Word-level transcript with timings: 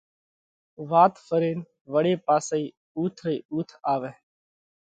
وات 0.89 1.13
ڦرينَ 1.27 1.59
وۯي 1.93 2.13
پاسئي 2.25 2.65
اُوٿ 2.97 3.13
رئِي 3.25 3.37
اُوٿ 3.51 3.69
آوئه۔ 3.93 4.11